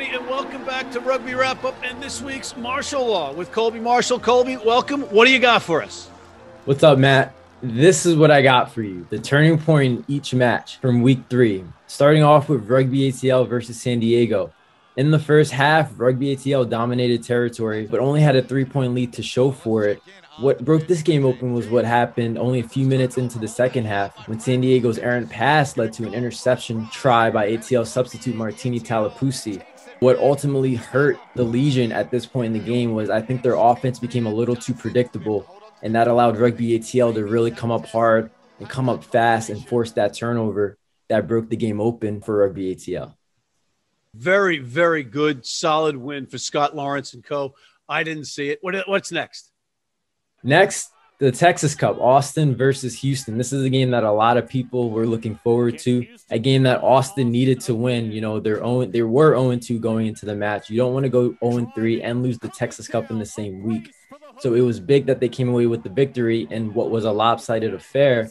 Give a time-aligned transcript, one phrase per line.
[0.00, 3.80] everybody, and welcome back to Rugby Wrap Up and this week's Martial Law with Colby
[3.80, 4.20] Marshall.
[4.20, 5.02] Colby, welcome.
[5.02, 6.08] What do you got for us?
[6.66, 7.34] What's up, Matt?
[7.62, 11.20] This is what I got for you the turning point in each match from week
[11.28, 14.52] three, starting off with Rugby ATL versus San Diego.
[14.96, 19.12] In the first half, Rugby ATL dominated territory, but only had a three point lead
[19.14, 20.00] to show for it.
[20.38, 23.86] What broke this game open was what happened only a few minutes into the second
[23.86, 28.78] half when San Diego's errant pass led to an interception try by ATL substitute Martini
[28.78, 29.60] Taulapisi.
[30.00, 33.54] What ultimately hurt the Legion at this point in the game was I think their
[33.54, 35.46] offense became a little too predictable,
[35.82, 38.30] and that allowed Rugby ATL to really come up hard
[38.60, 42.74] and come up fast and force that turnover that broke the game open for Rugby
[42.74, 43.14] ATL.
[44.14, 47.54] Very, very good, solid win for Scott Lawrence and co.
[47.88, 48.58] I didn't see it.
[48.60, 49.50] What, what's next?
[50.42, 53.38] Next, the Texas Cup, Austin versus Houston.
[53.38, 56.06] This is a game that a lot of people were looking forward to.
[56.30, 58.12] A game that Austin needed to win.
[58.12, 60.70] You know, they're own, they were 0-2 going into the match.
[60.70, 63.92] You don't want to go 0-3 and lose the Texas Cup in the same week.
[64.38, 67.10] So it was big that they came away with the victory in what was a
[67.10, 68.30] lopsided affair.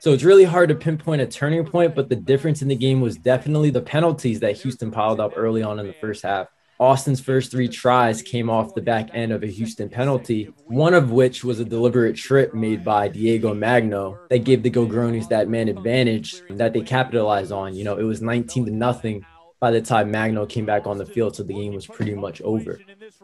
[0.00, 3.00] So it's really hard to pinpoint a turning point, but the difference in the game
[3.00, 6.48] was definitely the penalties that Houston piled up early on in the first half.
[6.78, 11.10] Austin's first three tries came off the back end of a Houston penalty, one of
[11.10, 15.68] which was a deliberate trip made by Diego Magno that gave the Gilgronis that man
[15.68, 17.74] advantage that they capitalized on.
[17.74, 19.24] You know, it was 19 to nothing
[19.58, 22.42] by the time Magno came back on the field, so the game was pretty much
[22.42, 22.78] over.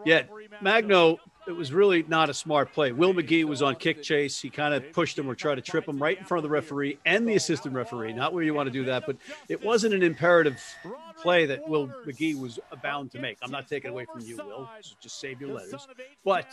[0.07, 0.23] Yeah,
[0.63, 2.93] Magno it was really not a smart play.
[2.93, 4.41] Will McGee was on kick chase.
[4.41, 6.53] He kind of pushed him or tried to trip him right in front of the
[6.55, 8.13] referee and the assistant referee.
[8.13, 9.17] Not where you want to do that, but
[9.49, 10.63] it wasn't an imperative
[11.21, 13.39] play that Will McGee was bound to make.
[13.43, 14.69] I'm not taking away from you, Will.
[14.81, 15.87] So just save your letters.
[16.25, 16.47] But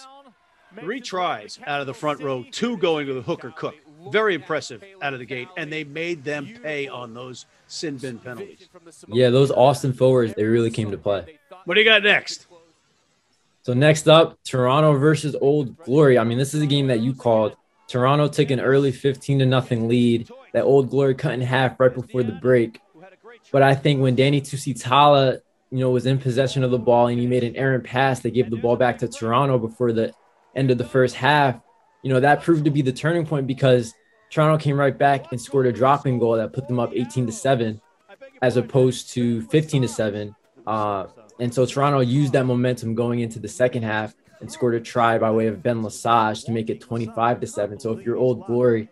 [0.79, 3.75] three tries out of the front row, two going to the hooker cook.
[4.11, 8.17] Very impressive out of the gate, and they made them pay on those sin bin
[8.17, 8.69] penalties.
[9.09, 11.37] Yeah, those Austin forwards, they really came to play.
[11.65, 12.47] What do you got next?
[13.61, 16.17] So next up, Toronto versus Old Glory.
[16.17, 17.55] I mean, this is a game that you called.
[17.87, 21.93] Toronto took an early 15 to nothing lead that Old Glory cut in half right
[21.93, 22.79] before the break.
[23.51, 27.19] But I think when Danny Tusitala, you know, was in possession of the ball and
[27.19, 30.13] he made an errant pass that gave the ball back to Toronto before the
[30.55, 31.59] end of the first half,
[32.03, 33.93] you know, that proved to be the turning point because
[34.29, 37.31] Toronto came right back and scored a dropping goal that put them up 18 to
[37.31, 37.81] 7
[38.41, 40.35] as opposed to 15 to 7.
[40.65, 41.07] Uh,
[41.39, 45.17] and so Toronto used that momentum going into the second half and scored a try
[45.17, 47.79] by way of Ben Lesage to make it 25 to 7.
[47.79, 48.89] So if you're Old Glory,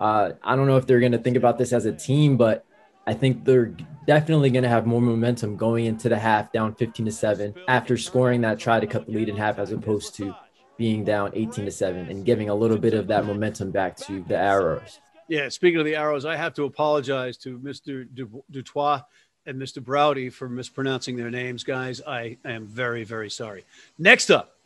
[0.00, 2.64] uh, I don't know if they're going to think about this as a team, but
[3.06, 3.74] I think they're
[4.06, 7.96] definitely going to have more momentum going into the half down 15 to 7 after
[7.96, 10.34] scoring that try to cut the lead in half as opposed to
[10.76, 14.22] being down 18 to 7 and giving a little bit of that momentum back to
[14.28, 15.00] the Arrows.
[15.28, 18.06] Yeah, speaking of the Arrows, I have to apologize to Mr.
[18.50, 19.02] Dutois
[19.46, 19.82] and Mr.
[19.82, 22.00] Browdy for mispronouncing their names, guys.
[22.06, 23.64] I am very, very sorry.
[23.98, 24.56] Next up.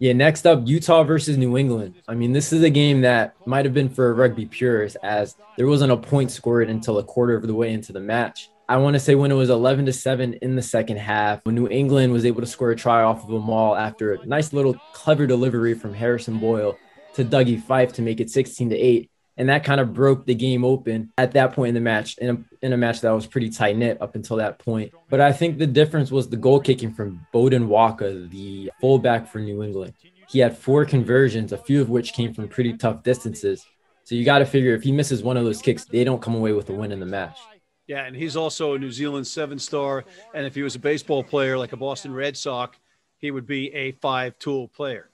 [0.00, 1.94] Yeah, next up, Utah versus New England.
[2.08, 5.68] I mean, this is a game that might have been for rugby purist, as there
[5.68, 8.50] wasn't a point scored until a quarter of the way into the match.
[8.68, 11.54] I want to say when it was 11 to 7 in the second half, when
[11.54, 14.52] New England was able to score a try off of a maul after a nice
[14.52, 16.76] little clever delivery from Harrison Boyle
[17.14, 20.34] to Dougie Fife to make it 16 to 8 and that kind of broke the
[20.34, 23.26] game open at that point in the match in a, in a match that was
[23.26, 24.92] pretty tight knit up until that point.
[25.08, 29.38] But i think the difference was the goal kicking from Beaudein Waaka the fullback for
[29.38, 29.94] new england.
[30.28, 33.64] He had four conversions a few of which came from pretty tough distances.
[34.04, 36.34] So you got to figure if he misses one of those kicks they don't come
[36.34, 37.38] away with a win in the match.
[37.86, 41.22] Yeah and he's also a new zealand seven star and if he was a baseball
[41.22, 42.78] player like a boston red sox
[43.18, 45.08] he would be a five tool player.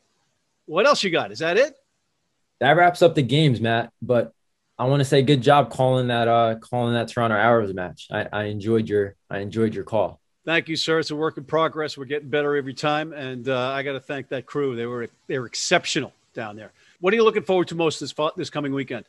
[0.66, 1.32] What else you got?
[1.32, 1.80] Is that it
[2.60, 3.93] that wraps up the games, Matt.
[4.00, 4.32] But
[4.78, 8.09] I want to say good job calling that uh calling that Toronto Arrows match.
[8.10, 10.21] I, I enjoyed your I enjoyed your call.
[10.44, 10.99] Thank you, sir.
[10.99, 11.99] It's a work in progress.
[11.99, 14.75] We're getting better every time, and uh, I got to thank that crew.
[14.75, 16.72] They were they were exceptional down there.
[17.00, 19.04] What are you looking forward to most this this coming weekend?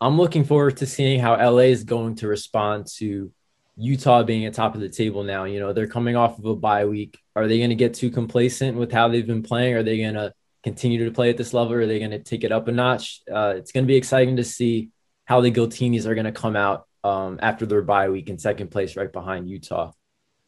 [0.00, 3.32] I'm looking forward to seeing how LA is going to respond to
[3.76, 5.44] Utah being at top of the table now.
[5.44, 7.18] You know, they're coming off of a bye week.
[7.34, 9.74] Are they going to get too complacent with how they've been playing?
[9.74, 10.32] Are they going to
[10.68, 11.74] continue to play at this level?
[11.74, 13.22] Or are they going to take it up a notch?
[13.30, 14.90] Uh, it's going to be exciting to see
[15.24, 18.70] how the Giltinis are going to come out um, after their bye week in second
[18.70, 19.92] place, right behind Utah.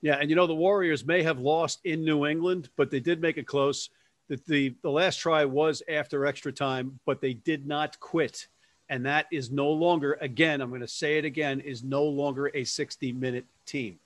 [0.03, 3.21] Yeah, and you know the Warriors may have lost in New England, but they did
[3.21, 3.91] make it close.
[4.29, 8.47] The, the, the last try was after extra time, but they did not quit.
[8.89, 12.51] And that is no longer, again, I'm going to say it again, is no longer
[12.55, 13.99] a 60 minute team.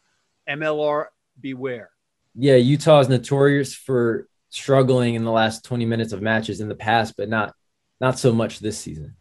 [0.49, 1.07] MLR,
[1.41, 1.91] beware.
[2.35, 6.75] Yeah, Utah is notorious for struggling in the last 20 minutes of matches in the
[6.75, 7.55] past, but not
[8.01, 9.17] not so much this season.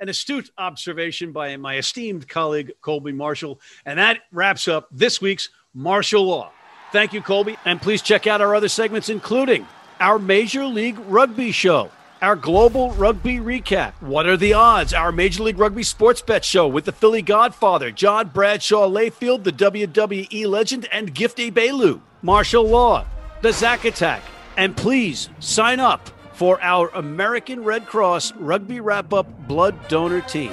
[0.00, 5.50] An astute observation by my esteemed colleague Colby Marshall, and that wraps up this week's
[5.72, 6.52] Martial Law.
[6.92, 7.56] Thank you, Colby.
[7.64, 9.66] And please check out our other segments, including
[10.00, 11.90] our Major League Rugby show,
[12.22, 16.68] our Global Rugby Recap, What Are the Odds, our Major League Rugby Sports Bet show
[16.68, 23.04] with the Philly Godfather, John Bradshaw Layfield, the WWE legend, and Gifty Bailu, martial law,
[23.42, 24.22] the Zack Attack.
[24.56, 30.52] And please sign up for our American Red Cross Rugby Wrap Up Blood Donor Team.